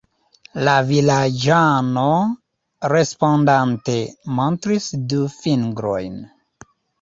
La 0.67 0.71
vilaĝano, 0.85 2.05
respondante, 2.93 3.99
montris 4.41 4.89
du 5.13 5.21
fingrojn. 5.37 6.19